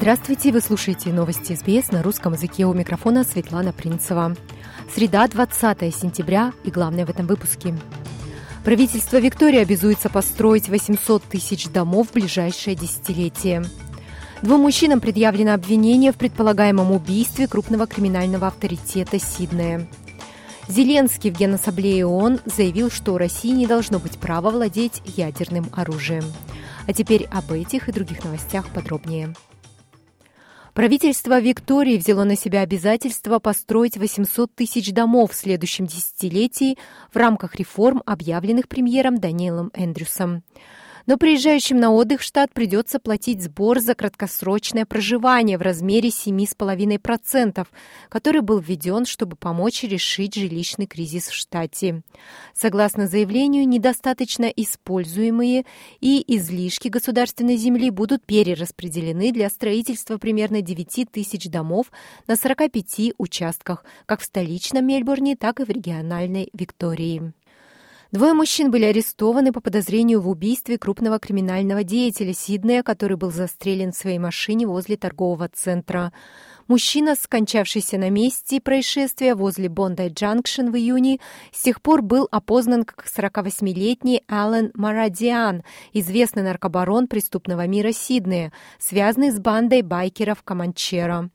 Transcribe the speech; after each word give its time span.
Здравствуйте, 0.00 0.50
вы 0.50 0.62
слушаете 0.62 1.12
новости 1.12 1.54
СБС 1.54 1.92
на 1.92 2.02
русском 2.02 2.32
языке 2.32 2.64
у 2.64 2.72
микрофона 2.72 3.22
Светлана 3.22 3.74
Принцева. 3.74 4.34
Среда, 4.94 5.28
20 5.28 5.94
сентября 5.94 6.54
и 6.64 6.70
главное 6.70 7.04
в 7.04 7.10
этом 7.10 7.26
выпуске. 7.26 7.76
Правительство 8.64 9.18
Виктории 9.18 9.58
обязуется 9.58 10.08
построить 10.08 10.70
800 10.70 11.22
тысяч 11.24 11.68
домов 11.68 12.08
в 12.08 12.12
ближайшее 12.14 12.76
десятилетие. 12.76 13.62
Двум 14.40 14.62
мужчинам 14.62 15.00
предъявлено 15.00 15.52
обвинение 15.52 16.12
в 16.12 16.16
предполагаемом 16.16 16.92
убийстве 16.92 17.46
крупного 17.46 17.86
криминального 17.86 18.46
авторитета 18.46 19.18
Сиднея. 19.18 19.86
Зеленский 20.66 21.30
в 21.30 21.36
Генассамблее 21.36 22.06
ООН 22.06 22.40
заявил, 22.46 22.90
что 22.90 23.12
у 23.12 23.18
России 23.18 23.50
не 23.50 23.66
должно 23.66 23.98
быть 23.98 24.16
права 24.16 24.50
владеть 24.50 25.02
ядерным 25.04 25.66
оружием. 25.72 26.24
А 26.86 26.94
теперь 26.94 27.28
об 27.30 27.52
этих 27.52 27.90
и 27.90 27.92
других 27.92 28.24
новостях 28.24 28.66
подробнее. 28.70 29.34
Правительство 30.74 31.40
Виктории 31.40 31.98
взяло 31.98 32.24
на 32.24 32.36
себя 32.36 32.60
обязательство 32.60 33.40
построить 33.40 33.96
800 33.96 34.54
тысяч 34.54 34.92
домов 34.92 35.32
в 35.32 35.34
следующем 35.34 35.86
десятилетии 35.86 36.78
в 37.12 37.16
рамках 37.16 37.56
реформ, 37.56 38.02
объявленных 38.06 38.68
премьером 38.68 39.18
Даниэлом 39.18 39.72
Эндрюсом 39.74 40.44
но 41.06 41.16
приезжающим 41.16 41.78
на 41.78 41.92
отдых 41.92 42.20
в 42.20 42.24
штат 42.24 42.52
придется 42.52 42.98
платить 42.98 43.42
сбор 43.42 43.80
за 43.80 43.94
краткосрочное 43.94 44.86
проживание 44.86 45.58
в 45.58 45.62
размере 45.62 46.10
7,5%, 46.10 47.66
который 48.08 48.40
был 48.40 48.58
введен, 48.58 49.04
чтобы 49.06 49.36
помочь 49.36 49.82
решить 49.82 50.34
жилищный 50.34 50.86
кризис 50.86 51.28
в 51.28 51.34
штате. 51.34 52.02
Согласно 52.54 53.06
заявлению, 53.06 53.66
недостаточно 53.66 54.44
используемые 54.44 55.64
и 56.00 56.24
излишки 56.26 56.88
государственной 56.88 57.56
земли 57.56 57.90
будут 57.90 58.24
перераспределены 58.24 59.32
для 59.32 59.48
строительства 59.48 60.18
примерно 60.18 60.62
9 60.62 61.10
тысяч 61.10 61.48
домов 61.48 61.90
на 62.26 62.36
45 62.36 63.14
участках, 63.18 63.84
как 64.06 64.20
в 64.20 64.24
столичном 64.24 64.86
Мельбурне, 64.86 65.36
так 65.36 65.60
и 65.60 65.64
в 65.64 65.70
региональной 65.70 66.48
Виктории. 66.52 67.32
Двое 68.12 68.32
мужчин 68.32 68.72
были 68.72 68.86
арестованы 68.86 69.52
по 69.52 69.60
подозрению 69.60 70.20
в 70.20 70.28
убийстве 70.28 70.78
крупного 70.78 71.20
криминального 71.20 71.84
деятеля 71.84 72.34
Сиднея, 72.34 72.82
который 72.82 73.16
был 73.16 73.30
застрелен 73.30 73.92
в 73.92 73.96
своей 73.96 74.18
машине 74.18 74.66
возле 74.66 74.96
торгового 74.96 75.48
центра. 75.48 76.12
Мужчина, 76.70 77.16
скончавшийся 77.16 77.98
на 77.98 78.10
месте 78.10 78.60
происшествия 78.60 79.34
возле 79.34 79.68
Бондай-Джанкшен 79.68 80.70
в 80.70 80.76
июне, 80.76 81.18
с 81.52 81.62
тех 81.62 81.82
пор 81.82 82.00
был 82.00 82.28
опознан 82.30 82.84
как 82.84 83.06
48-летний 83.06 84.22
Аллен 84.28 84.70
Марадиан, 84.74 85.64
известный 85.92 86.44
наркобарон 86.44 87.08
преступного 87.08 87.66
мира 87.66 87.90
Сиднея, 87.90 88.52
связанный 88.78 89.32
с 89.32 89.40
бандой 89.40 89.82
байкеров 89.82 90.44
Каманчера. 90.44 91.30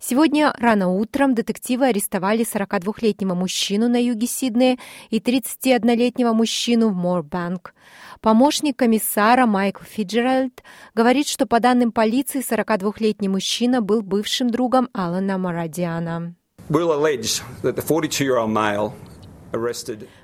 Сегодня 0.00 0.54
рано 0.58 0.88
утром 0.88 1.34
детективы 1.34 1.88
арестовали 1.88 2.46
42-летнего 2.50 3.34
мужчину 3.34 3.90
на 3.90 4.02
юге 4.02 4.26
Сиднея 4.26 4.78
и 5.10 5.18
31-летнего 5.18 6.32
мужчину 6.32 6.88
в 6.88 6.94
Морбанк. 6.94 7.74
Помощник 8.20 8.76
комиссара 8.76 9.46
Майкл 9.46 9.84
Фиджеральд 9.84 10.62
говорит, 10.94 11.28
что 11.28 11.46
по 11.46 11.60
данным 11.60 11.92
полиции 11.92 12.40
42-летний 12.40 13.28
мужчина 13.28 13.80
был 13.80 14.02
бывшим 14.02 14.50
другом 14.50 14.77
Алана 14.92 15.38
Марадиана. 15.38 16.34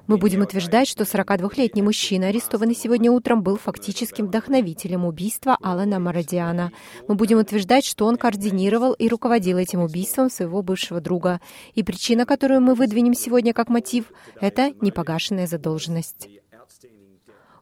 Мы 0.07 0.19
будем 0.19 0.43
утверждать, 0.43 0.87
что 0.87 1.05
42-летний 1.05 1.81
мужчина, 1.81 2.29
арестованный 2.29 2.75
сегодня 2.75 3.11
утром, 3.11 3.43
был 3.43 3.57
фактическим 3.57 4.27
вдохновителем 4.27 5.07
убийства 5.07 5.57
Алана 5.63 5.99
Марадиана. 5.99 6.73
Мы 7.09 7.15
будем 7.15 7.39
утверждать, 7.39 7.87
что 7.87 8.05
он 8.05 8.17
координировал 8.17 8.93
и 8.93 9.09
руководил 9.09 9.57
этим 9.57 9.81
убийством 9.81 10.29
своего 10.31 10.63
бывшего 10.63 11.01
друга. 11.01 11.41
И 11.75 11.83
причина, 11.83 12.27
которую 12.27 12.61
мы 12.61 12.75
выдвинем 12.75 13.15
сегодня 13.15 13.55
как 13.55 13.71
мотив, 13.71 14.13
это 14.41 14.73
непогашенная 14.83 15.47
задолженность. 15.47 16.29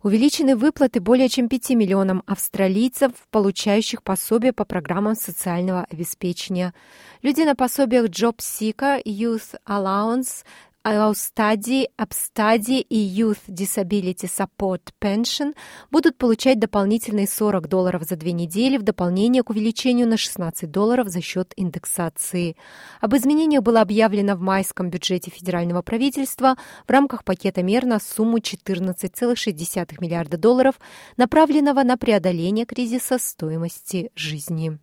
Увеличены 0.02 0.56
выплаты 0.56 1.00
более 1.00 1.28
чем 1.28 1.48
5 1.48 1.70
миллионам 1.70 2.24
австралийцев, 2.26 3.12
получающих 3.30 4.02
пособия 4.02 4.52
по 4.52 4.64
программам 4.64 5.14
социального 5.14 5.86
обеспечения. 5.88 6.74
Люди 7.22 7.42
на 7.42 7.54
пособиях 7.54 8.06
Job 8.06 8.38
Seeker, 8.38 9.00
Youth 9.04 9.54
Allowance, 9.64 10.44
Study, 10.84 11.86
Upstudy 11.96 12.80
и 12.80 12.96
Youth 12.96 13.48
Disability 13.48 14.26
Support 14.26 14.90
Pension 15.00 15.54
будут 15.90 16.18
получать 16.18 16.58
дополнительные 16.58 17.28
40 17.28 17.68
долларов 17.68 18.02
за 18.02 18.16
две 18.16 18.32
недели 18.32 18.76
в 18.76 18.82
дополнение 18.82 19.42
к 19.42 19.50
увеличению 19.50 20.08
на 20.08 20.16
16 20.16 20.70
долларов 20.70 21.08
за 21.08 21.20
счет 21.20 21.52
индексации. 21.56 22.56
Об 23.00 23.14
изменениях 23.14 23.62
было 23.62 23.80
объявлено 23.80 24.34
в 24.34 24.40
майском 24.40 24.90
бюджете 24.90 25.30
федерального 25.30 25.82
правительства 25.82 26.56
в 26.86 26.90
рамках 26.90 27.24
пакета 27.24 27.62
мер 27.62 27.84
на 27.84 28.00
сумму 28.00 28.38
14,6 28.38 29.96
миллиарда 30.00 30.36
долларов, 30.36 30.80
направленного 31.16 31.82
на 31.82 31.96
преодоление 31.96 32.66
кризиса 32.66 33.18
стоимости 33.18 34.10
жизни. 34.16 34.78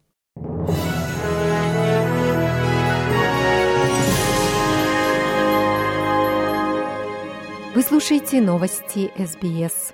Вы 7.76 7.84
слушаете 7.84 8.42
новости 8.42 9.12
СБС. 9.16 9.94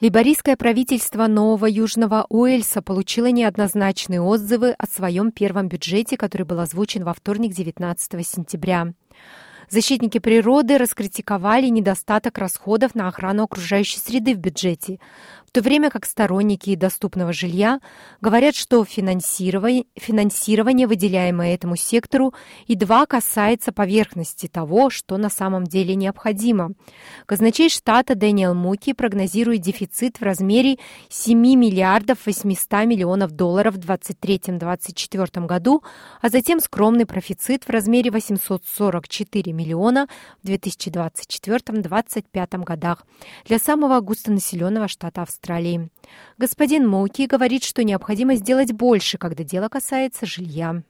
Либорийское 0.00 0.56
правительство 0.56 1.26
Нового 1.26 1.66
Южного 1.66 2.24
Уэльса 2.30 2.80
получило 2.80 3.30
неоднозначные 3.30 4.22
отзывы 4.22 4.70
о 4.70 4.86
своем 4.86 5.30
первом 5.30 5.68
бюджете, 5.68 6.16
который 6.16 6.44
был 6.44 6.58
озвучен 6.58 7.04
во 7.04 7.12
вторник, 7.12 7.52
19 7.54 8.26
сентября. 8.26 8.94
Защитники 9.68 10.20
природы 10.20 10.78
раскритиковали 10.78 11.66
недостаток 11.66 12.38
расходов 12.38 12.94
на 12.94 13.08
охрану 13.08 13.44
окружающей 13.44 13.98
среды 13.98 14.34
в 14.34 14.38
бюджете, 14.38 14.98
то 15.52 15.60
время 15.60 15.90
как 15.90 16.06
сторонники 16.06 16.74
доступного 16.74 17.34
жилья 17.34 17.80
говорят, 18.22 18.56
что 18.56 18.82
финансирование, 18.84 19.84
финансирование, 19.96 20.86
выделяемое 20.86 21.54
этому 21.54 21.76
сектору, 21.76 22.32
едва 22.66 23.04
касается 23.04 23.70
поверхности 23.70 24.48
того, 24.48 24.88
что 24.88 25.18
на 25.18 25.28
самом 25.28 25.64
деле 25.64 25.94
необходимо. 25.94 26.72
Казначей 27.26 27.68
штата 27.68 28.14
Дэниел 28.14 28.54
Муки 28.54 28.94
прогнозирует 28.94 29.60
дефицит 29.60 30.20
в 30.20 30.22
размере 30.22 30.78
7 31.10 31.38
миллиардов 31.38 32.24
800 32.24 32.86
миллионов 32.86 33.32
долларов 33.32 33.74
в 33.74 33.78
2023-2024 33.78 35.44
году, 35.44 35.82
а 36.22 36.30
затем 36.30 36.60
скромный 36.60 37.04
профицит 37.04 37.64
в 37.64 37.70
размере 37.70 38.10
844 38.10 39.52
миллиона 39.52 40.08
в 40.42 40.48
2024-2025 40.48 42.64
годах 42.64 43.04
для 43.44 43.58
самого 43.58 44.00
густонаселенного 44.00 44.88
штата 44.88 45.20
Австралии. 45.20 45.41
Австралии. 45.42 45.88
Господин 46.38 46.88
Моуки 46.88 47.26
говорит, 47.26 47.64
что 47.64 47.82
необходимо 47.82 48.36
сделать 48.36 48.72
больше, 48.72 49.18
когда 49.18 49.42
дело 49.42 49.68
касается 49.68 50.24
жилья. 50.24 50.84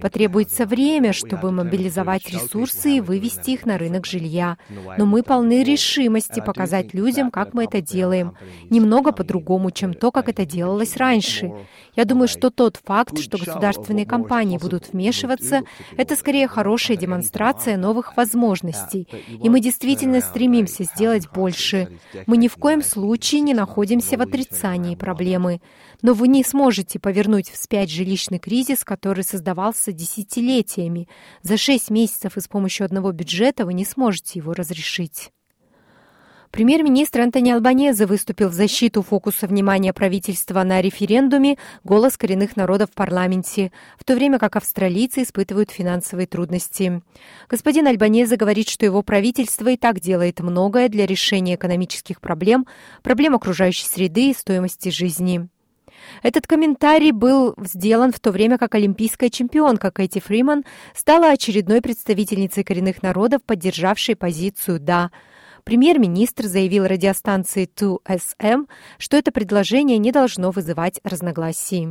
Потребуется 0.00 0.64
время, 0.64 1.12
чтобы 1.12 1.50
мобилизовать 1.50 2.30
ресурсы 2.30 2.98
и 2.98 3.00
вывести 3.00 3.50
их 3.50 3.66
на 3.66 3.76
рынок 3.78 4.06
жилья. 4.06 4.56
Но 4.96 5.06
мы 5.06 5.24
полны 5.24 5.64
решимости 5.64 6.38
показать 6.38 6.94
людям, 6.94 7.32
как 7.32 7.52
мы 7.52 7.64
это 7.64 7.80
делаем. 7.80 8.36
Немного 8.70 9.10
по-другому, 9.10 9.72
чем 9.72 9.92
то, 9.92 10.12
как 10.12 10.28
это 10.28 10.46
делалось 10.46 10.96
раньше. 10.96 11.50
Я 11.96 12.04
думаю, 12.04 12.28
что 12.28 12.50
тот 12.50 12.76
факт, 12.76 13.18
что 13.18 13.38
государственные 13.38 14.06
компании 14.06 14.58
будут 14.58 14.92
вмешиваться, 14.92 15.62
это 15.96 16.14
скорее 16.14 16.46
хорошая 16.46 16.96
демонстрация 16.96 17.76
новых 17.76 18.16
возможностей. 18.16 19.08
И 19.42 19.50
мы 19.50 19.58
действительно 19.58 20.20
стремимся 20.20 20.84
сделать 20.84 21.28
больше. 21.28 21.88
Мы 22.26 22.36
ни 22.36 22.46
в 22.46 22.54
коем 22.54 22.82
случае 22.82 23.40
не 23.40 23.52
находимся 23.52 24.16
в 24.16 24.20
отрицании 24.22 24.94
проблемы. 24.94 25.60
Но 26.02 26.14
вы 26.14 26.28
не 26.28 26.44
сможете 26.44 26.98
повернуть 26.98 27.50
вспять 27.50 27.90
жилищный 27.90 28.38
кризис, 28.38 28.84
который 28.84 29.24
создавался 29.24 29.92
десятилетиями. 29.92 31.08
За 31.42 31.56
шесть 31.56 31.90
месяцев 31.90 32.36
и 32.36 32.40
с 32.40 32.48
помощью 32.48 32.84
одного 32.84 33.12
бюджета 33.12 33.64
вы 33.64 33.74
не 33.74 33.84
сможете 33.84 34.38
его 34.38 34.52
разрешить. 34.52 35.30
Премьер-министр 36.56 37.20
Антони 37.20 37.50
Албанезе 37.50 38.06
выступил 38.06 38.48
в 38.48 38.54
защиту 38.54 39.02
фокуса 39.02 39.46
внимания 39.46 39.92
правительства 39.92 40.62
на 40.62 40.80
референдуме 40.80 41.58
«Голос 41.84 42.16
коренных 42.16 42.56
народов 42.56 42.90
в 42.90 42.94
парламенте», 42.94 43.72
в 43.98 44.04
то 44.04 44.14
время 44.14 44.38
как 44.38 44.56
австралийцы 44.56 45.22
испытывают 45.22 45.70
финансовые 45.70 46.26
трудности. 46.26 47.02
Господин 47.50 47.88
Альбанезе 47.88 48.36
говорит, 48.36 48.68
что 48.70 48.86
его 48.86 49.02
правительство 49.02 49.68
и 49.68 49.76
так 49.76 50.00
делает 50.00 50.40
многое 50.40 50.88
для 50.88 51.04
решения 51.04 51.56
экономических 51.56 52.22
проблем, 52.22 52.66
проблем 53.02 53.34
окружающей 53.34 53.86
среды 53.86 54.30
и 54.30 54.34
стоимости 54.34 54.88
жизни. 54.88 55.48
Этот 56.22 56.46
комментарий 56.46 57.12
был 57.12 57.54
сделан 57.58 58.12
в 58.12 58.20
то 58.20 58.30
время, 58.30 58.58
как 58.58 58.74
олимпийская 58.74 59.30
чемпионка 59.30 59.90
Кэти 59.90 60.20
Фриман 60.20 60.64
стала 60.94 61.30
очередной 61.30 61.80
представительницей 61.80 62.64
коренных 62.64 63.02
народов, 63.02 63.42
поддержавшей 63.44 64.16
позицию 64.16 64.80
«да». 64.80 65.10
Премьер-министр 65.64 66.44
заявил 66.44 66.86
радиостанции 66.86 67.68
2SM, 67.68 68.66
что 68.98 69.16
это 69.16 69.32
предложение 69.32 69.98
не 69.98 70.12
должно 70.12 70.52
вызывать 70.52 71.00
разногласий. 71.02 71.88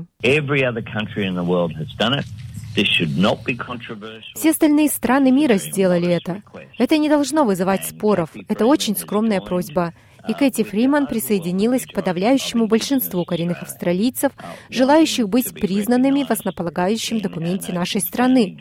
Все 4.36 4.52
остальные 4.52 4.90
страны 4.90 5.32
мира 5.32 5.56
сделали 5.56 6.08
это. 6.08 6.42
Это 6.78 6.98
не 6.98 7.10
должно 7.10 7.44
вызывать 7.44 7.86
споров. 7.86 8.30
Это 8.48 8.66
очень 8.66 8.96
скромная 8.96 9.42
просьба 9.42 9.94
и 10.28 10.34
Кэти 10.34 10.64
Фриман 10.64 11.08
присоединилась 11.08 11.86
к 11.86 11.94
подавляющему 11.94 12.68
большинству 12.68 13.24
коренных 13.26 13.62
австралийцев, 13.62 14.32
желающих 14.70 15.30
быть 15.30 15.54
признанными 15.54 16.24
в 16.24 16.32
основополагающем 16.32 17.20
документе 17.20 17.74
нашей 17.74 18.02
страны. 18.02 18.58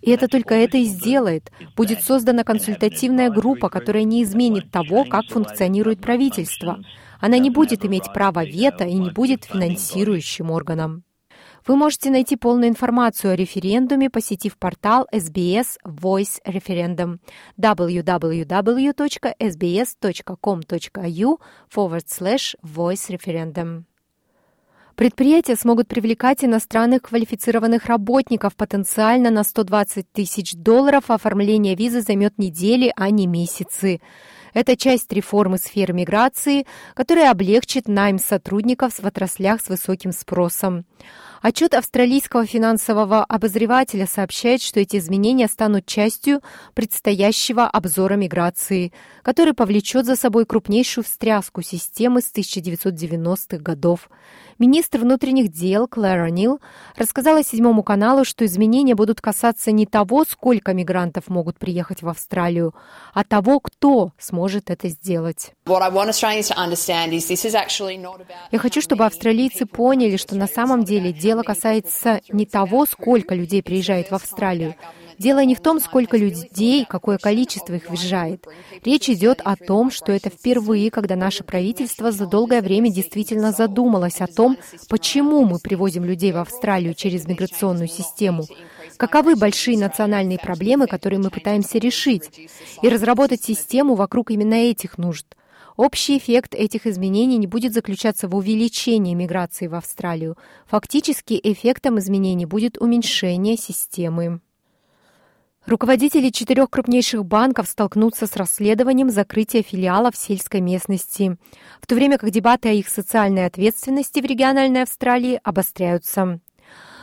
И 0.00 0.10
это 0.10 0.28
только 0.28 0.54
это 0.54 0.78
и 0.78 0.84
сделает. 0.84 1.52
Будет 1.76 2.02
создана 2.02 2.44
консультативная 2.44 3.30
группа, 3.30 3.68
которая 3.68 4.04
не 4.04 4.22
изменит 4.22 4.70
того, 4.70 5.04
как 5.04 5.26
функционирует 5.26 6.00
правительство. 6.00 6.82
Она 7.20 7.38
не 7.38 7.50
будет 7.50 7.84
иметь 7.84 8.12
права 8.12 8.44
вето 8.44 8.84
и 8.84 8.94
не 8.94 9.10
будет 9.10 9.44
финансирующим 9.44 10.50
органом. 10.50 11.04
Вы 11.66 11.76
можете 11.76 12.10
найти 12.10 12.36
полную 12.36 12.68
информацию 12.70 13.32
о 13.32 13.36
референдуме, 13.36 14.10
посетив 14.10 14.58
портал 14.58 15.06
SBS 15.12 15.78
Voice 15.86 16.40
Referendum 16.44 17.18
www.sbs.com.au 17.56 18.20
forward 21.72 22.06
slash 22.08 22.56
voice 22.64 23.10
referendum. 23.10 23.84
Предприятия 24.96 25.56
смогут 25.56 25.88
привлекать 25.88 26.44
иностранных 26.44 27.02
квалифицированных 27.02 27.86
работников 27.86 28.56
потенциально 28.56 29.30
на 29.30 29.44
120 29.44 30.10
тысяч 30.12 30.54
долларов. 30.54 31.10
Оформление 31.10 31.76
визы 31.76 32.02
займет 32.02 32.38
недели, 32.38 32.92
а 32.96 33.10
не 33.10 33.26
месяцы. 33.26 34.00
Это 34.54 34.76
часть 34.76 35.12
реформы 35.12 35.58
сферы 35.58 35.94
миграции, 35.94 36.66
которая 36.94 37.30
облегчит 37.30 37.88
найм 37.88 38.18
сотрудников 38.18 38.98
в 38.98 39.06
отраслях 39.06 39.60
с 39.60 39.68
высоким 39.68 40.12
спросом. 40.12 40.84
Отчет 41.40 41.74
австралийского 41.74 42.46
финансового 42.46 43.24
обозревателя 43.24 44.06
сообщает, 44.06 44.62
что 44.62 44.78
эти 44.78 44.98
изменения 44.98 45.48
станут 45.48 45.86
частью 45.86 46.40
предстоящего 46.72 47.66
обзора 47.66 48.14
миграции, 48.14 48.92
который 49.22 49.52
повлечет 49.52 50.06
за 50.06 50.14
собой 50.14 50.46
крупнейшую 50.46 51.02
встряску 51.02 51.62
системы 51.62 52.20
с 52.20 52.32
1990-х 52.32 53.58
годов. 53.58 54.08
Министр 54.60 55.00
внутренних 55.00 55.48
дел 55.48 55.88
Клэр 55.88 56.28
Нил 56.28 56.60
рассказала 56.96 57.42
седьмому 57.42 57.82
каналу, 57.82 58.24
что 58.24 58.44
изменения 58.44 58.94
будут 58.94 59.20
касаться 59.20 59.72
не 59.72 59.86
того, 59.86 60.24
сколько 60.24 60.72
мигрантов 60.72 61.26
могут 61.26 61.58
приехать 61.58 62.02
в 62.02 62.08
Австралию, 62.08 62.72
а 63.14 63.24
того, 63.24 63.58
кто 63.58 64.12
сможет 64.18 64.41
это 64.70 64.88
сделать. 64.88 65.52
Я 68.50 68.58
хочу, 68.58 68.80
чтобы 68.80 69.06
австралийцы 69.06 69.66
поняли, 69.66 70.16
что 70.16 70.36
на 70.36 70.46
самом 70.46 70.84
деле 70.84 71.12
дело 71.12 71.32
дело 71.32 71.42
касается 71.42 72.20
не 72.30 72.44
того, 72.44 72.84
сколько 72.84 73.34
людей 73.34 73.62
приезжает 73.62 74.10
в 74.10 74.14
Австралию. 74.14 74.74
Дело 75.18 75.44
не 75.44 75.54
в 75.54 75.60
том, 75.60 75.80
сколько 75.80 76.16
людей, 76.16 76.84
какое 76.84 77.16
количество 77.16 77.74
их 77.74 77.88
въезжает. 77.88 78.46
Речь 78.84 79.08
идет 79.08 79.40
о 79.44 79.56
том, 79.56 79.90
что 79.90 80.12
это 80.12 80.30
впервые, 80.30 80.90
когда 80.90 81.16
наше 81.16 81.44
правительство 81.44 82.12
за 82.12 82.26
долгое 82.26 82.60
время 82.60 82.90
действительно 82.90 83.52
задумалось 83.52 84.20
о 84.20 84.26
том, 84.26 84.58
почему 84.88 85.44
мы 85.44 85.58
привозим 85.58 86.04
людей 86.04 86.32
в 86.32 86.38
Австралию 86.38 86.94
через 86.94 87.26
миграционную 87.26 87.88
систему, 87.88 88.44
каковы 88.96 89.36
большие 89.36 89.78
национальные 89.78 90.38
проблемы, 90.38 90.86
которые 90.86 91.18
мы 91.18 91.30
пытаемся 91.30 91.78
решить, 91.78 92.48
и 92.82 92.88
разработать 92.88 93.42
систему 93.42 93.94
вокруг 93.94 94.30
именно 94.30 94.54
этих 94.54 94.98
нужд– 94.98 95.26
Общий 95.76 96.18
эффект 96.18 96.54
этих 96.54 96.86
изменений 96.86 97.38
не 97.38 97.46
будет 97.46 97.72
заключаться 97.72 98.28
в 98.28 98.36
увеличении 98.36 99.14
миграции 99.14 99.68
в 99.68 99.74
Австралию. 99.74 100.36
Фактически 100.66 101.40
эффектом 101.42 101.98
изменений 101.98 102.44
будет 102.44 102.76
уменьшение 102.76 103.56
системы. 103.56 104.40
Руководители 105.64 106.30
четырех 106.30 106.70
крупнейших 106.70 107.24
банков 107.24 107.68
столкнутся 107.68 108.26
с 108.26 108.36
расследованием 108.36 109.10
закрытия 109.10 109.62
филиалов 109.62 110.16
сельской 110.16 110.60
местности, 110.60 111.38
в 111.80 111.86
то 111.86 111.94
время 111.94 112.18
как 112.18 112.30
дебаты 112.30 112.68
о 112.68 112.72
их 112.72 112.88
социальной 112.88 113.46
ответственности 113.46 114.20
в 114.20 114.24
региональной 114.24 114.82
Австралии 114.82 115.40
обостряются. 115.42 116.40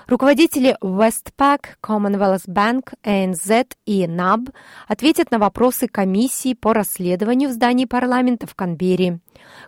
Руководители 0.10 0.76
Westpac, 0.82 1.76
Commonwealth 1.84 2.48
Bank, 2.48 2.94
ANZ 3.04 3.68
и 3.86 4.06
NAB 4.08 4.52
ответят 4.88 5.30
на 5.30 5.38
вопросы 5.38 5.88
комиссии 5.88 6.56
по 6.56 6.74
расследованию 6.74 7.50
в 7.50 7.54
здании 7.54 7.86
парламента 7.86 8.48
в 8.48 8.56
Канберре. 8.56 9.20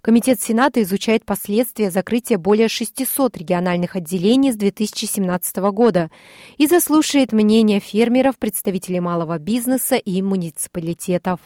Комитет 0.02 0.42
Сената 0.42 0.82
изучает 0.82 1.26
последствия 1.26 1.92
закрытия 1.92 2.40
более 2.40 2.70
600 2.70 3.38
региональных 3.38 3.96
отделений 3.96 4.52
с 4.52 4.56
2017 4.56 5.58
года 5.72 6.10
и 6.58 6.66
заслушает 6.66 7.34
мнение 7.34 7.80
фермеров, 7.80 8.40
представителей 8.40 9.00
малого 9.00 9.38
бизнеса 9.38 9.96
и 9.96 10.24
муниципалитетов. 10.24 11.40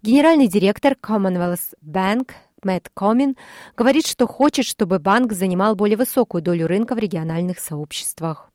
Генеральный 0.00 0.48
директор 0.48 0.94
Commonwealth 0.94 1.74
Bank 1.84 2.30
Мэтт 2.64 2.90
Комин 2.94 3.36
говорит, 3.76 4.06
что 4.06 4.26
хочет, 4.26 4.64
чтобы 4.66 4.98
банк 4.98 5.32
занимал 5.32 5.74
более 5.74 5.96
высокую 5.96 6.42
долю 6.42 6.66
рынка 6.66 6.94
в 6.94 6.98
региональных 6.98 7.58
сообществах. 7.58 8.50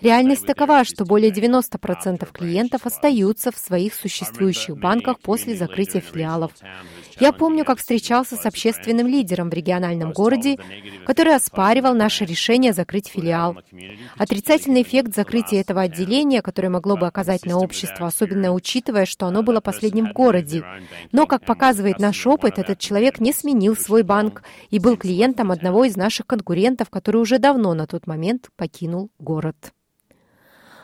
Реальность 0.00 0.46
такова, 0.46 0.84
что 0.84 1.04
более 1.04 1.30
90% 1.30 2.28
клиентов 2.32 2.86
остаются 2.86 3.52
в 3.52 3.58
своих 3.58 3.94
существующих 3.94 4.78
банках 4.78 5.20
после 5.20 5.54
закрытия 5.54 6.00
филиалов. 6.00 6.52
Я 7.20 7.32
помню, 7.32 7.64
как 7.64 7.78
встречался 7.78 8.36
с 8.36 8.46
общественным 8.46 9.06
лидером 9.06 9.50
в 9.50 9.54
региональном 9.54 10.12
городе, 10.12 10.58
который 11.06 11.36
оспаривал 11.36 11.94
наше 11.94 12.24
решение 12.24 12.72
закрыть 12.72 13.08
филиал. 13.08 13.58
Отрицательный 14.16 14.82
эффект 14.82 15.14
закрытия 15.14 15.60
этого 15.60 15.82
отделения, 15.82 16.42
которое 16.42 16.70
могло 16.70 16.96
бы 16.96 17.06
оказать 17.06 17.44
на 17.44 17.58
общество, 17.58 18.06
особенно 18.06 18.52
учитывая, 18.52 19.06
что 19.06 19.26
оно 19.26 19.42
было 19.42 19.60
последним 19.60 20.08
в 20.08 20.12
городе. 20.12 20.61
Но, 21.12 21.26
как 21.26 21.44
показывает 21.44 21.98
наш 21.98 22.26
опыт, 22.26 22.58
этот 22.58 22.78
человек 22.78 23.20
не 23.20 23.32
сменил 23.32 23.76
свой 23.76 24.02
банк 24.02 24.42
и 24.70 24.78
был 24.78 24.96
клиентом 24.96 25.50
одного 25.50 25.84
из 25.84 25.96
наших 25.96 26.26
конкурентов, 26.26 26.90
который 26.90 27.20
уже 27.20 27.38
давно 27.38 27.74
на 27.74 27.86
тот 27.86 28.06
момент 28.06 28.48
покинул 28.56 29.10
город. 29.18 29.72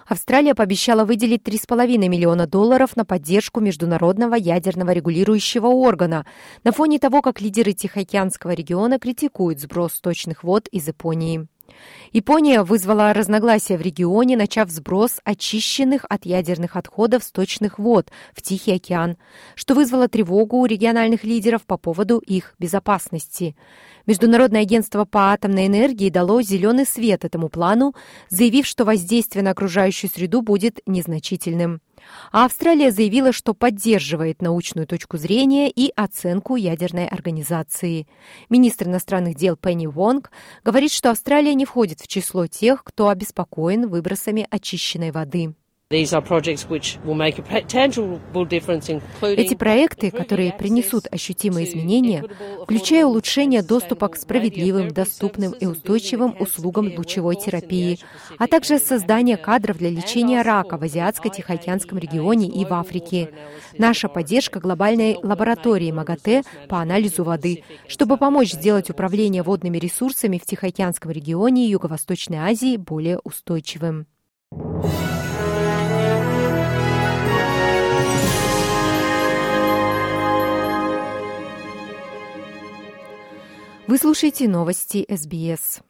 Австралия 0.08 0.54
пообещала 0.54 1.04
выделить 1.04 1.42
3,5 1.42 2.08
миллиона 2.08 2.46
долларов 2.46 2.96
на 2.96 3.04
поддержку 3.04 3.60
международного 3.60 4.36
ядерного 4.36 4.92
регулирующего 4.92 5.66
органа 5.66 6.24
на 6.64 6.72
фоне 6.72 6.98
того, 6.98 7.20
как 7.20 7.42
лидеры 7.42 7.74
Тихоокеанского 7.74 8.52
региона 8.52 8.98
критикуют 8.98 9.60
сброс 9.60 9.92
сточных 9.92 10.44
вод 10.44 10.66
из 10.68 10.88
Японии. 10.88 11.46
Япония 12.12 12.62
вызвала 12.62 13.12
разногласия 13.12 13.76
в 13.76 13.82
регионе, 13.82 14.36
начав 14.36 14.70
сброс 14.70 15.20
очищенных 15.24 16.06
от 16.08 16.24
ядерных 16.24 16.76
отходов 16.76 17.22
сточных 17.22 17.78
вод 17.78 18.10
в 18.34 18.42
Тихий 18.42 18.74
океан, 18.74 19.16
что 19.54 19.74
вызвало 19.74 20.08
тревогу 20.08 20.58
у 20.58 20.66
региональных 20.66 21.24
лидеров 21.24 21.64
по 21.64 21.76
поводу 21.76 22.18
их 22.18 22.54
безопасности. 22.58 23.56
Международное 24.06 24.62
агентство 24.62 25.04
по 25.04 25.32
атомной 25.32 25.66
энергии 25.66 26.08
дало 26.08 26.40
зеленый 26.40 26.86
свет 26.86 27.24
этому 27.24 27.50
плану, 27.50 27.94
заявив, 28.30 28.66
что 28.66 28.84
воздействие 28.84 29.42
на 29.42 29.50
окружающую 29.50 30.10
среду 30.10 30.40
будет 30.40 30.80
незначительным. 30.86 31.82
А 32.32 32.44
Австралия 32.44 32.90
заявила, 32.90 33.32
что 33.32 33.54
поддерживает 33.54 34.42
научную 34.42 34.86
точку 34.86 35.16
зрения 35.16 35.70
и 35.70 35.92
оценку 35.94 36.56
ядерной 36.56 37.06
организации. 37.06 38.06
Министр 38.48 38.88
иностранных 38.88 39.34
дел 39.34 39.56
Пенни 39.56 39.86
Вонг 39.86 40.30
говорит, 40.64 40.92
что 40.92 41.10
Австралия 41.10 41.54
не 41.54 41.64
входит 41.64 42.00
в 42.00 42.08
число 42.08 42.46
тех, 42.46 42.84
кто 42.84 43.08
обеспокоен 43.08 43.88
выбросами 43.88 44.46
очищенной 44.50 45.10
воды. 45.10 45.54
Эти 45.90 46.14
проекты, 49.54 50.10
которые 50.10 50.52
принесут 50.52 51.06
ощутимые 51.10 51.66
изменения, 51.66 52.24
включая 52.62 53.06
улучшение 53.06 53.62
доступа 53.62 54.08
к 54.08 54.16
справедливым, 54.16 54.88
доступным 54.90 55.52
и 55.52 55.64
устойчивым 55.64 56.36
услугам 56.38 56.92
лучевой 56.94 57.36
терапии, 57.36 58.00
а 58.38 58.46
также 58.48 58.78
создание 58.78 59.38
кадров 59.38 59.78
для 59.78 59.88
лечения 59.88 60.42
рака 60.42 60.76
в 60.76 60.82
Азиатско-Тихоокеанском 60.82 61.96
регионе 61.96 62.48
и 62.48 62.66
в 62.66 62.74
Африке. 62.74 63.32
Наша 63.78 64.10
поддержка 64.10 64.60
глобальной 64.60 65.16
лаборатории 65.22 65.90
МАГАТЭ 65.90 66.42
по 66.68 66.80
анализу 66.80 67.24
воды, 67.24 67.64
чтобы 67.86 68.18
помочь 68.18 68.52
сделать 68.52 68.90
управление 68.90 69.42
водными 69.42 69.78
ресурсами 69.78 70.36
в 70.36 70.44
Тихоокеанском 70.44 71.10
регионе 71.10 71.66
и 71.66 71.70
Юго-Восточной 71.70 72.40
Азии 72.40 72.76
более 72.76 73.20
устойчивым. 73.24 74.06
Вы 83.88 83.96
слушаете 83.96 84.48
новости 84.48 85.06
СБС. 85.08 85.80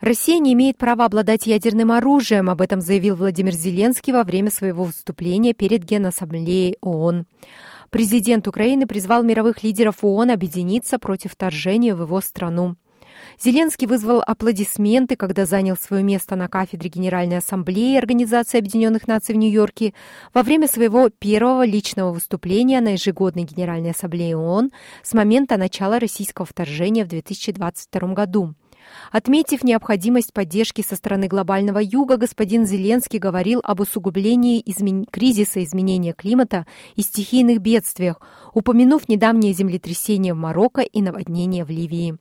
Россия 0.00 0.38
не 0.38 0.54
имеет 0.54 0.78
права 0.78 1.04
обладать 1.04 1.46
ядерным 1.46 1.92
оружием, 1.92 2.48
об 2.48 2.62
этом 2.62 2.80
заявил 2.80 3.14
Владимир 3.14 3.52
Зеленский 3.52 4.14
во 4.14 4.24
время 4.24 4.50
своего 4.50 4.84
выступления 4.84 5.52
перед 5.52 5.84
Генассамблеей 5.84 6.78
ООН. 6.80 7.26
Президент 7.90 8.48
Украины 8.48 8.86
призвал 8.86 9.22
мировых 9.22 9.62
лидеров 9.62 9.96
ООН 10.02 10.30
объединиться 10.30 10.98
против 10.98 11.32
вторжения 11.32 11.94
в 11.94 12.00
его 12.00 12.22
страну. 12.22 12.76
Зеленский 13.42 13.86
вызвал 13.86 14.22
аплодисменты, 14.26 15.16
когда 15.16 15.46
занял 15.46 15.74
свое 15.74 16.02
место 16.02 16.36
на 16.36 16.46
кафедре 16.46 16.90
Генеральной 16.90 17.38
Ассамблеи 17.38 17.96
Организации 17.96 18.58
Объединенных 18.58 19.08
Наций 19.08 19.34
в 19.34 19.38
Нью-Йорке 19.38 19.94
во 20.34 20.42
время 20.42 20.68
своего 20.68 21.08
первого 21.08 21.64
личного 21.64 22.12
выступления 22.12 22.82
на 22.82 22.90
ежегодной 22.90 23.44
Генеральной 23.44 23.92
Ассамблее 23.92 24.36
ООН 24.36 24.72
с 25.02 25.14
момента 25.14 25.56
начала 25.56 25.98
российского 25.98 26.44
вторжения 26.44 27.02
в 27.02 27.08
2022 27.08 28.12
году. 28.12 28.54
Отметив 29.12 29.64
необходимость 29.64 30.32
поддержки 30.32 30.82
со 30.82 30.96
стороны 30.96 31.26
глобального 31.28 31.78
юга, 31.78 32.16
господин 32.16 32.66
Зеленский 32.66 33.18
говорил 33.18 33.60
об 33.64 33.80
усугублении 33.80 34.62
измен... 34.64 35.04
кризиса 35.04 35.62
изменения 35.64 36.12
климата 36.12 36.66
и 36.96 37.02
стихийных 37.02 37.60
бедствиях, 37.60 38.20
упомянув 38.54 39.08
недавнее 39.08 39.52
землетрясение 39.52 40.34
в 40.34 40.36
Марокко 40.36 40.82
и 40.82 41.02
наводнение 41.02 41.64
в 41.64 41.70
Ливии. 41.70 42.16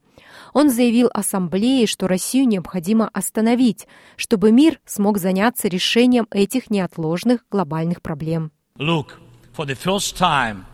Он 0.53 0.69
заявил 0.69 1.09
Ассамблее, 1.13 1.87
что 1.87 2.07
Россию 2.07 2.47
необходимо 2.47 3.09
остановить, 3.13 3.87
чтобы 4.15 4.51
мир 4.51 4.79
смог 4.85 5.17
заняться 5.17 5.67
решением 5.67 6.27
этих 6.31 6.69
неотложных 6.69 7.45
глобальных 7.49 8.01
проблем. 8.01 8.51
Look, 8.77 9.07
for 9.55 9.65
the 9.65 9.75
first 9.75 10.17
time 10.17 10.65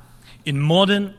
in 0.45 0.59
modern 0.61 1.13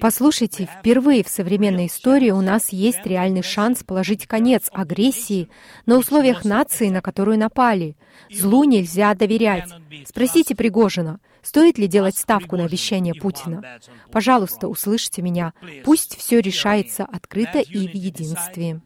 Послушайте, 0.00 0.68
впервые 0.78 1.22
в 1.22 1.28
современной 1.28 1.86
истории 1.86 2.30
у 2.30 2.40
нас 2.40 2.70
есть 2.70 3.04
реальный 3.06 3.42
шанс 3.42 3.84
положить 3.84 4.26
конец 4.26 4.68
агрессии 4.72 5.48
на 5.86 5.98
условиях 5.98 6.44
нации, 6.44 6.88
на 6.88 7.00
которую 7.00 7.38
напали. 7.38 7.96
Злу 8.30 8.64
нельзя 8.64 9.14
доверять. 9.14 9.68
Спросите 10.04 10.54
Пригожина, 10.54 11.20
стоит 11.42 11.78
ли 11.78 11.86
делать 11.86 12.16
ставку 12.16 12.56
на 12.56 12.64
обещание 12.64 13.14
Путина. 13.14 13.62
Пожалуйста, 14.10 14.68
услышьте 14.68 15.22
меня. 15.22 15.52
Пусть 15.84 16.16
все 16.16 16.40
решается 16.40 17.04
открыто 17.04 17.60
и 17.60 17.86
в 17.88 17.94
единстве. 17.94 18.80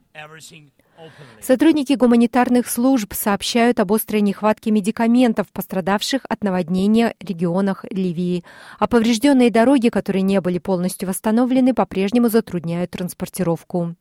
Сотрудники 1.41 1.95
гуманитарных 1.95 2.69
служб 2.69 3.15
сообщают 3.15 3.81
об 3.81 3.93
острой 3.93 4.21
нехватке 4.21 4.71
медикаментов, 4.71 5.47
пострадавших 5.53 6.23
от 6.29 6.45
наводнения 6.45 7.15
в 7.21 7.29
регионах 7.29 7.85
Ливии, 7.91 8.45
а 8.79 8.87
поврежденные 8.87 9.51
дороги, 9.51 9.89
которые 9.89 10.23
не 10.23 10.41
были 10.41 10.59
полностью 10.59 11.09
восстановлены, 11.09 11.75
по-прежнему 11.75 12.29
затрудняют 12.29 12.91
транспортировку. 12.91 13.95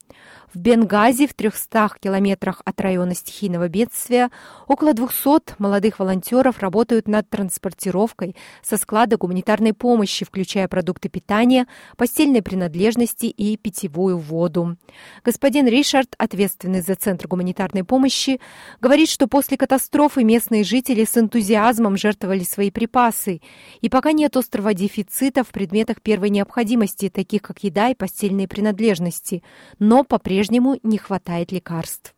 В 0.53 0.57
Бенгази, 0.57 1.27
в 1.27 1.33
300 1.35 1.89
километрах 1.99 2.61
от 2.65 2.81
района 2.81 3.13
стихийного 3.13 3.69
бедствия, 3.69 4.31
около 4.67 4.93
200 4.93 5.55
молодых 5.59 5.99
волонтеров 5.99 6.59
работают 6.59 7.07
над 7.07 7.29
транспортировкой 7.29 8.35
со 8.63 8.77
склада 8.77 9.17
гуманитарной 9.17 9.73
помощи, 9.73 10.25
включая 10.25 10.67
продукты 10.67 11.07
питания, 11.07 11.67
постельные 11.97 12.41
принадлежности 12.41 13.27
и 13.27 13.57
питьевую 13.57 14.17
воду. 14.17 14.75
Господин 15.23 15.67
Ришард, 15.67 16.15
ответственный 16.17 16.81
за 16.81 16.88
Центр 16.95 17.27
гуманитарной 17.27 17.83
помощи, 17.83 18.39
говорит, 18.81 19.09
что 19.09 19.27
после 19.27 19.57
катастрофы 19.57 20.23
местные 20.23 20.63
жители 20.63 21.05
с 21.05 21.17
энтузиазмом 21.17 21.97
жертвовали 21.97 22.43
свои 22.43 22.71
припасы, 22.71 23.41
и 23.81 23.89
пока 23.89 24.11
нет 24.11 24.37
острого 24.37 24.73
дефицита 24.73 25.43
в 25.43 25.49
предметах 25.49 26.01
первой 26.01 26.29
необходимости, 26.29 27.09
таких 27.09 27.41
как 27.41 27.63
еда 27.63 27.89
и 27.89 27.95
постельные 27.95 28.47
принадлежности, 28.47 29.43
но 29.79 30.03
по-прежнему 30.03 30.77
не 30.83 30.97
хватает 30.97 31.51
лекарств. 31.51 32.13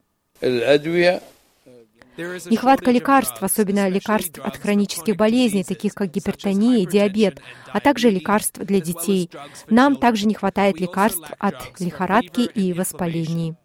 Нехватка 2.18 2.92
лекарств, 2.92 3.42
особенно 3.42 3.88
лекарств 3.88 4.40
от 4.40 4.58
хронических 4.58 5.16
болезней, 5.16 5.64
таких 5.64 5.94
как 5.94 6.12
гипертония 6.12 6.84
и 6.84 6.86
диабет, 6.86 7.42
а 7.68 7.80
также 7.80 8.10
лекарств 8.10 8.60
для 8.60 8.82
детей. 8.82 9.30
Нам 9.70 9.96
также 9.96 10.28
не 10.28 10.34
хватает 10.34 10.80
лекарств 10.80 11.32
от 11.40 11.80
лихорадки 11.80 12.42
и 12.42 12.74
воспалений. 12.74 13.56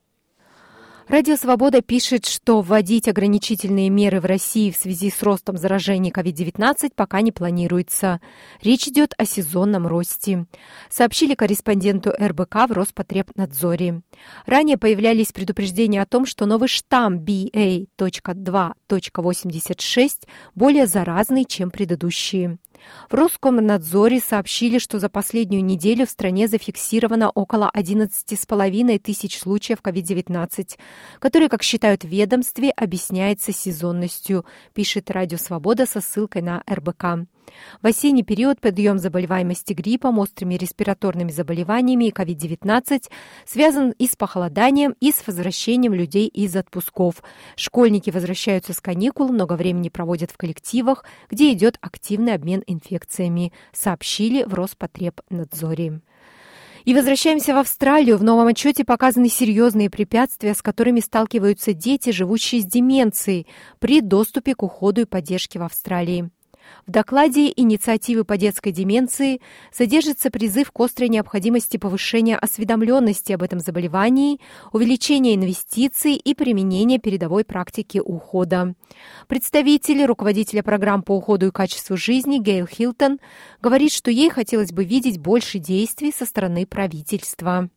Радио 1.09 1.37
«Свобода» 1.37 1.83
пишет, 1.83 2.27
что 2.27 2.63
вводить 2.63 3.07
ограничительные 3.07 3.91
меры 3.91 4.21
в 4.21 4.25
России 4.25 4.73
в 4.73 4.77
связи 4.77 5.09
с 5.09 5.23
ростом 5.23 5.57
заражений 5.57 6.11
COVID-19 6.11 6.91
пока 6.97 7.21
не 7.21 7.31
планируется. 7.31 8.21
Речь 8.61 8.89
идет 8.89 9.15
о 9.17 9.25
сезонном 9.25 9.87
росте. 9.87 10.47
Сообщили 10.91 11.37
корреспонденту 11.37 12.11
РБК 12.11 12.69
в 12.69 12.73
Роспотребнадзоре. 12.73 14.03
Ранее 14.47 14.79
появлялись 14.79 15.31
предупреждения 15.31 16.03
о 16.03 16.07
том, 16.07 16.27
что 16.27 16.45
новый 16.45 16.67
штамм 16.67 17.21
BA.2.86 17.21 20.11
более 20.57 20.89
заразный, 20.89 21.45
чем 21.45 21.71
предыдущие. 21.71 22.59
В 23.11 23.15
Роскомнадзоре 23.15 24.21
сообщили, 24.21 24.79
что 24.79 24.99
за 24.99 25.09
последнюю 25.09 25.65
неделю 25.65 26.07
в 26.07 26.11
стране 26.11 26.49
зафиксировано 26.49 27.31
около 27.31 27.71
11,5 27.75 28.99
тысяч 28.99 29.39
случаев 29.39 29.79
COVID-19, 29.83 30.79
которые, 31.19 31.49
как 31.49 31.63
считают 31.63 32.05
в 32.05 32.09
ведомстве, 32.09 32.71
объясняется 32.71 33.53
сезонностью, 33.53 34.45
пишет 34.75 35.11
Радио 35.11 35.39
Свобода 35.39 35.87
со 35.87 36.01
ссылкой 36.01 36.43
на 36.43 36.63
РБК. 36.69 37.27
В 37.83 37.87
осенний 37.87 38.23
период 38.23 38.61
подъем 38.61 38.99
заболеваемости 38.99 39.73
гриппом, 39.73 40.19
острыми 40.19 40.55
респираторными 40.55 41.31
заболеваниями 41.31 42.07
и 42.07 42.13
COVID-19 42.13 43.11
связан 43.45 43.91
и 43.91 44.07
с 44.07 44.17
похолоданием, 44.17 44.95
и 45.01 45.13
с 45.13 45.27
возвращением 45.27 45.95
людей 45.95 46.27
из 46.27 46.57
отпусков. 46.57 47.23
Школьники 47.57 48.11
возвращаются 48.11 48.73
с 48.73 48.81
каникул, 48.81 49.29
много 49.29 49.55
времени 49.55 49.89
проводят 49.89 50.31
в 50.31 50.37
коллективах, 50.37 51.05
где 51.31 51.53
идет 51.53 51.79
активный 51.81 52.35
обмен 52.35 52.63
инфекциями, 52.67 53.53
сообщили 53.73 54.45
в 54.45 54.55
Роспотребнадзоре. 54.55 56.01
И 56.87 56.95
возвращаемся 56.95 57.53
в 57.53 57.59
Австралию. 57.59 58.17
В 58.17 58.23
новом 58.23 58.47
отчете 58.47 58.85
показаны 58.85 59.29
серьезные 59.29 59.91
препятствия, 59.91 60.55
с 60.55 60.63
которыми 60.63 61.01
сталкиваются 61.01 61.73
дети, 61.73 62.11
живущие 62.11 62.61
с 62.61 62.65
деменцией, 62.65 63.49
при 63.81 64.01
доступе 64.01 64.55
к 64.55 64.63
уходу 64.63 65.01
и 65.01 65.05
поддержке 65.05 65.59
в 65.59 65.65
Австралии. 65.65 66.31
В 66.87 66.91
докладе 66.91 67.53
«Инициативы 67.55 68.25
по 68.25 68.37
детской 68.37 68.71
деменции» 68.71 69.41
содержится 69.73 70.31
призыв 70.31 70.71
к 70.71 70.81
острой 70.81 71.09
необходимости 71.09 71.77
повышения 71.77 72.37
осведомленности 72.37 73.33
об 73.33 73.43
этом 73.43 73.59
заболевании, 73.61 74.41
увеличения 74.73 75.35
инвестиций 75.35 76.15
и 76.15 76.35
применения 76.35 76.99
передовой 76.99 77.45
практики 77.45 77.99
ухода. 77.99 78.75
Представитель 79.27 80.05
руководителя 80.05 80.63
программ 80.63 81.03
по 81.03 81.17
уходу 81.17 81.49
и 81.49 81.51
качеству 81.51 81.97
жизни 81.97 82.39
Гейл 82.39 82.67
Хилтон 82.67 83.19
говорит, 83.61 83.93
что 83.93 84.11
ей 84.11 84.31
хотелось 84.31 84.73
бы 84.73 84.85
видеть 84.85 85.19
больше 85.19 85.59
действий 85.59 86.13
со 86.13 86.25
стороны 86.25 86.67
правительства. 86.67 87.69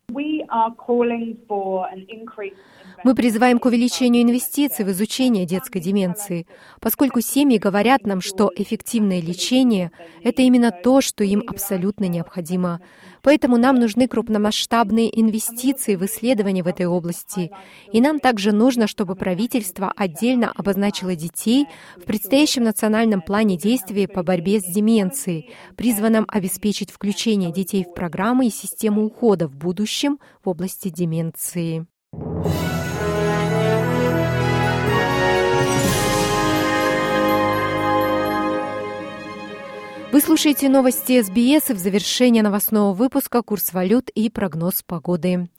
Мы 3.04 3.16
призываем 3.16 3.60
к 3.60 3.66
увеличению 3.66 4.24
инвестиций 4.24 4.84
в 4.84 4.92
изучение 4.92 5.46
детской 5.46 5.80
деменции, 5.80 6.48
поскольку 6.82 7.22
семьи 7.22 7.58
говорят 7.58 8.06
нам, 8.06 8.20
что 8.20 8.52
эффективное 8.56 9.22
лечение– 9.22 9.92
это 10.24 10.42
именно 10.42 10.72
то, 10.72 11.00
что 11.00 11.24
им 11.24 11.44
абсолютно 11.48 12.06
необходимо. 12.06 12.82
Поэтому 13.22 13.58
нам 13.58 13.76
нужны 13.76 14.08
крупномасштабные 14.08 15.18
инвестиции 15.20 15.96
в 15.96 16.06
исследования 16.06 16.64
в 16.64 16.68
этой 16.68 16.86
области. 16.86 17.52
И 17.92 18.02
нам 18.02 18.20
также 18.20 18.52
нужно, 18.52 18.88
чтобы 18.88 19.16
правительство 19.16 19.94
отдельно 19.96 20.52
обозначило 20.52 21.16
детей 21.16 21.68
в 21.98 22.04
предстоящем 22.04 22.64
национальном 22.64 23.22
плане 23.22 23.58
действий 23.58 24.08
по 24.08 24.24
борьбе 24.24 24.60
с 24.60 24.64
деменцией, 24.64 25.52
призванном 25.76 26.26
обеспечить 26.28 26.92
включение 26.92 27.52
детей 27.52 27.86
в 27.86 27.94
программы 27.94 28.48
и 28.48 28.52
систему 28.52 29.06
ухода 29.06 29.48
в 29.48 29.56
будущем 29.56 30.20
в 30.44 30.50
области 30.50 30.90
деменции. 30.90 31.86
Вы 40.12 40.22
слушаете 40.22 40.70
новости 40.70 41.22
СБС 41.22 41.70
и 41.70 41.74
в 41.74 41.78
завершение 41.78 42.42
новостного 42.42 42.94
выпуска 42.94 43.44
курс 43.44 43.74
валют 43.74 44.10
и 44.10 44.32
прогноз 44.32 44.82
погоды. 44.82 45.50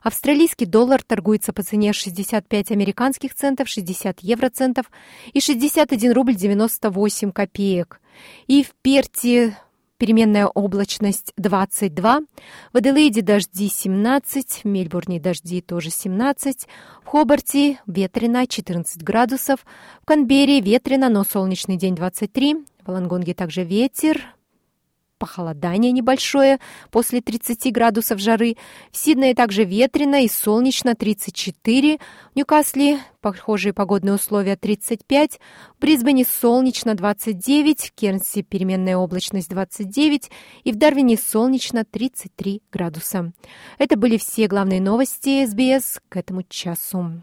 Австралийский 0.00 0.64
доллар 0.64 1.02
торгуется 1.02 1.52
по 1.52 1.64
цене 1.64 1.92
65 1.92 2.70
американских 2.70 3.34
центов, 3.34 3.68
60 3.68 4.20
евроцентов 4.20 4.92
и 5.32 5.40
61 5.40 6.12
рубль 6.12 6.36
98 6.36 7.32
копеек. 7.32 8.00
И 8.46 8.62
в 8.62 8.76
Перте 8.80 9.56
переменная 9.98 10.46
облачность 10.46 11.32
22, 11.36 12.20
в 12.72 12.76
Аделаиде 12.76 13.22
дожди 13.22 13.68
17, 13.68 14.60
в 14.62 14.64
Мельбурне 14.66 15.18
дожди 15.18 15.60
тоже 15.60 15.90
17, 15.90 16.68
в 17.02 17.06
Хобарте 17.08 17.80
ветрено 17.88 18.46
14 18.46 19.02
градусов, 19.02 19.66
в 20.00 20.04
Канберре 20.04 20.60
ветрено, 20.60 21.08
но 21.08 21.24
солнечный 21.24 21.76
день 21.76 21.96
23, 21.96 22.66
в 22.86 22.90
Лангонге 22.90 23.34
также 23.34 23.64
ветер, 23.64 24.22
похолодание 25.18 25.92
небольшое 25.92 26.58
после 26.90 27.20
30 27.20 27.72
градусов 27.72 28.18
жары. 28.20 28.56
В 28.90 28.96
Сиднее 28.96 29.34
также 29.34 29.64
ветрено 29.64 30.22
и 30.24 30.28
солнечно 30.28 30.94
34. 30.94 31.98
В 31.98 32.36
Ньюкасле 32.36 32.98
похожие 33.20 33.72
погодные 33.72 34.14
условия 34.14 34.56
35. 34.56 35.40
В 35.76 35.80
Брисбене 35.80 36.24
солнечно 36.24 36.94
29. 36.94 37.80
В 37.80 37.92
Кернсе 37.92 38.42
переменная 38.42 38.96
облачность 38.96 39.48
29. 39.48 40.30
И 40.64 40.72
в 40.72 40.76
Дарвине 40.76 41.16
солнечно 41.16 41.84
33 41.84 42.62
градуса. 42.70 43.32
Это 43.78 43.96
были 43.96 44.16
все 44.18 44.46
главные 44.48 44.80
новости 44.80 45.44
СБС 45.46 46.00
к 46.08 46.16
этому 46.16 46.42
часу. 46.42 47.22